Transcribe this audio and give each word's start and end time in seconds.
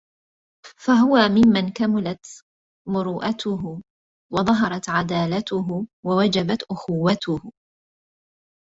فَهُوَ 0.77 1.17
مِمَّنْ 1.29 1.69
كَمُلَتْ 1.69 2.25
مُرُوءَتُهُ 2.89 3.81
وَظَهَرَتْ 4.33 4.89
عَدَالَتُهُ 4.89 5.87
وَوَجَبَتْ 6.05 6.63
أُخُوَّتُهُ 6.71 7.51